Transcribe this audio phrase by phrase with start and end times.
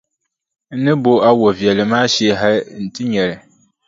[0.75, 3.35] N ni bo a wɔʼ viɛlli maa shee hali nti nya li.